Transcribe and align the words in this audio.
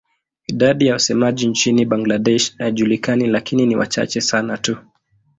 Idadi 0.47 0.85
ya 0.87 0.93
wasemaji 0.93 1.47
nchini 1.47 1.85
Bangladesh 1.85 2.57
haijulikani 2.57 3.27
lakini 3.27 3.65
ni 3.65 3.75
wachache 3.75 4.21
sana 4.21 4.57
tu. 4.57 4.77